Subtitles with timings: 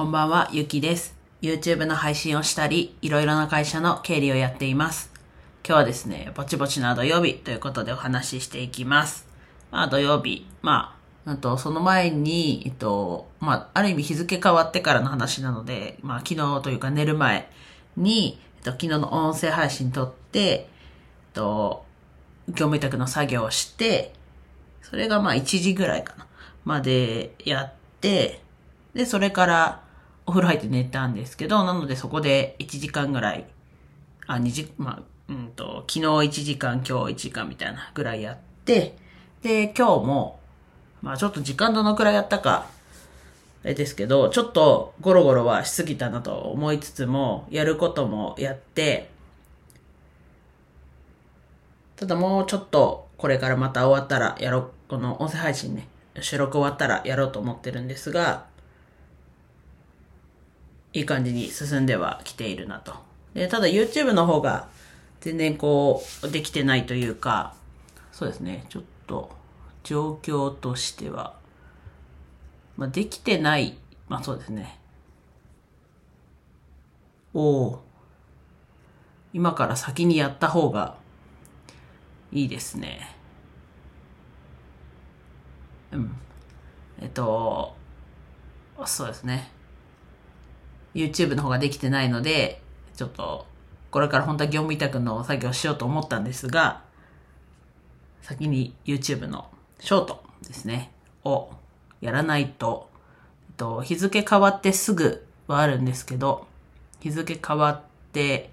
[0.00, 1.14] こんばんは、ゆきです。
[1.42, 5.12] YouTube の配信をしたり、いろいろな会社の経理をやっています。
[5.62, 9.28] 今日はですね、ぼちぼちな土曜日ということでお話ししていきます。
[9.70, 17.50] まあ土曜日、まあ、あとその前に、えっと、まあ、ある意味日付変わってからの話なので、まあ昨日というか寝る前
[17.98, 20.66] に、えっと、昨日の音声配信撮って、えっ
[21.34, 21.84] と、
[22.48, 24.14] 業務委託の作業をして、
[24.80, 26.26] それがまあ1時ぐらいかな。
[26.64, 28.40] までやって、
[28.94, 29.89] で、それから
[30.30, 33.46] お風呂入って寝たんですけど、なのでそこで1時間ぐらい、
[34.28, 38.94] あ、2時、まあ、うんと、昨日1時間、今日1時間みたいなぐらいやって、
[39.42, 40.38] で、今日も、
[41.02, 42.66] まあちょっと時間どのくらいやったか、
[43.64, 49.10] あれですけど、ちょっとゴロゴロはしすぎたなと思いつつも、やることもやって、
[51.96, 55.88] ただもうちょっとこれからまた終わったらやろう、この音声配信ね、
[56.20, 58.48] 収録終わったらやろうと思ってるんですが、
[60.92, 62.94] いい感じに進んではきているなと。
[63.34, 64.68] で、ただ YouTube の方が
[65.20, 67.54] 全然こう、できてないというか、
[68.12, 69.30] そうですね、ちょっと
[69.84, 71.34] 状況としては、
[72.76, 73.78] まあ、できてない、
[74.08, 74.78] まあそうですね。
[77.32, 77.82] おお
[79.32, 80.96] 今から先にやった方が
[82.32, 83.14] いいですね。
[85.92, 86.16] うん。
[87.00, 87.76] えっと、
[88.84, 89.52] そうですね。
[90.94, 92.60] YouTube の方ができてないので、
[92.96, 93.46] ちょっと、
[93.90, 96.82] これから本当は業務委託の作業をしようと思ったんですが、
[98.22, 100.92] 先に YouTube のショートですね、
[101.24, 101.50] を
[102.00, 102.88] やらないと、
[103.48, 106.46] えっと、日付変わってすぐはあるんですけど、
[107.00, 108.50] 日付変わって、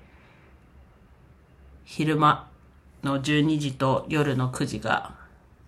[1.84, 2.50] 昼間
[3.04, 5.16] の12時と夜の9時が、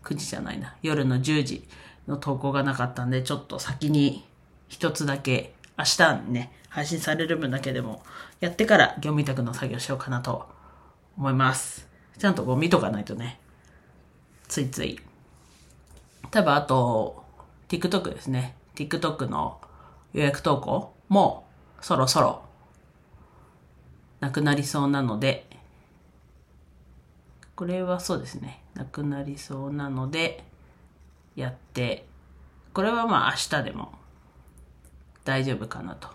[0.03, 1.67] 9時じゃないな、夜の10時
[2.07, 4.27] の投稿がなかったんで、ちょっと先に
[4.67, 8.03] 一つだけ、明日ね、配信される分だけでも、
[8.41, 10.45] やってから業務委託の作業しようかなと
[11.17, 11.87] 思います。
[12.17, 13.39] ちゃんとこう見とかないとね、
[14.49, 14.99] ついつい。
[16.31, 17.23] 多分あと、
[17.69, 18.55] TikTok ですね。
[18.75, 19.61] TikTok の
[20.11, 21.47] 予約投稿も
[21.79, 22.41] そろそろ
[24.19, 25.47] なくなりそうなので、
[27.55, 28.61] これはそうですね。
[28.73, 30.43] なくなりそうなので、
[31.37, 32.05] やって、
[32.73, 33.98] これはまあ明日でも
[35.29, 36.09] 大丈夫かなと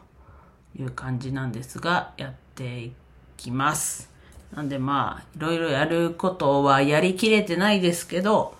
[0.76, 2.92] いう感じなんですが、やってい
[3.36, 4.10] きます。
[4.52, 8.56] なんでまあ、いろいろやることはやりきれてないですけど、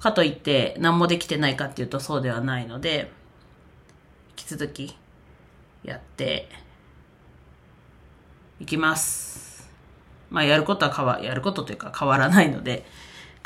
[0.00, 3.12] かといって何もできてないかっていうとそうではないので、
[4.30, 4.98] 引き続き
[5.84, 6.48] やって
[8.58, 9.70] いきます。
[10.28, 12.84] まあやることは変わ、やることというか変わらないので、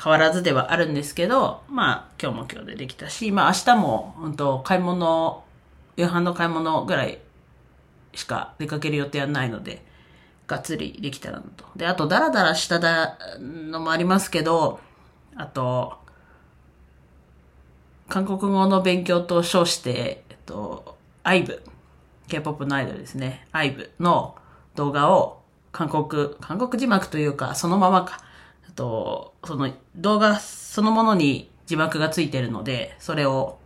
[0.02, 5.45] 変わらずではあるんですけど、まあ今日も今日でできたし、まあ明日も、うんと、買い物、
[5.96, 7.18] 夕飯の買い物ぐらい
[8.14, 9.84] しか出かける予定はないので、
[10.46, 11.64] がっつりできたらなと。
[11.76, 14.80] で、あと、ダラダラしただのもありますけど、
[15.34, 15.94] あと、
[18.08, 21.60] 韓国語の勉強と称して、えっと、IVE、
[22.28, 24.36] K-POP のアイドルですね、IVE の
[24.76, 25.42] 動画を
[25.72, 28.20] 韓国、韓国字幕というか、そのままか、
[28.68, 33.58] あと、その動画そのものに字幕がついてるので、それを、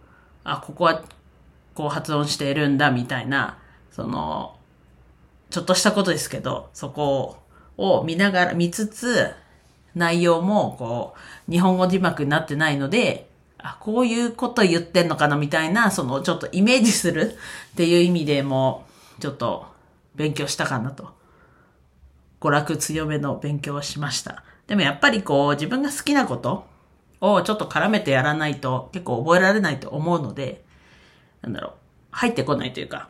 [0.43, 1.03] あ、ここは
[1.75, 3.59] こう発音しているんだ、みたいな、
[3.91, 4.57] その、
[5.51, 7.39] ちょっとしたことですけど、そこ
[7.77, 9.31] を見ながら、見つつ、
[9.95, 11.15] 内容も、こ
[11.49, 17.37] う、日本語字幕になってないので、あ、こういうこと言ってんのかな、みたいな、その、ちょっとイメージする
[17.73, 18.87] っていう意味でも、
[19.19, 19.67] ちょっと、
[20.15, 21.15] 勉強したかなと。
[22.41, 24.45] 娯楽強めの勉強をしました。
[24.67, 26.67] でもやっぱりこう、自分が好きなこと
[27.21, 30.65] をちょっと絡めてやらないと、結構覚えられないと思うので、
[31.43, 31.73] なんだろう、
[32.11, 33.09] 入ってこないというか、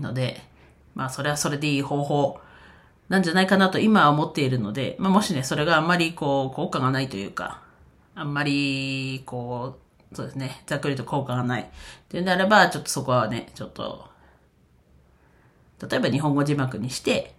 [0.00, 0.40] ので、
[0.94, 2.40] まあそれはそれでいい方法
[3.08, 7.62] なんじゃないかなと今は思っているので、まあもしね、それがあんまりこう、効果がないというか、
[8.14, 9.78] あんまりこ
[10.12, 11.62] う、そうですね、ざっくりと効果がない。
[11.62, 11.66] っ
[12.08, 14.08] ていうであれば、ちょっとそこはね、ちょっと、
[15.88, 17.34] 例えば日本語字幕にして、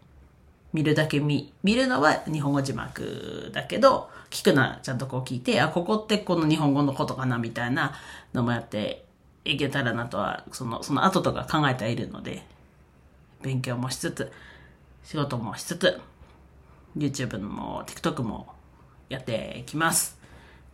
[0.73, 7.93] 見るだけ見、見るのは日本語字幕だけど、聞くのはちゃんとこう聞いて、あ、ここってこの日本語のことかなみたいな
[8.33, 9.06] のもやって
[9.51, 12.45] いけたらなとは、その、その後とか考えてはいるので、
[13.41, 14.31] 勉強もしつつ、
[15.03, 15.99] 仕事もしつつ、
[16.97, 18.53] YouTube も TikTok も
[19.09, 20.17] やっていきます。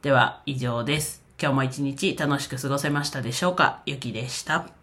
[0.02, 1.24] では以上です。
[1.42, 3.82] 今日も一日楽しく過ごせましたでしょうか？
[3.86, 4.83] ゆきでした。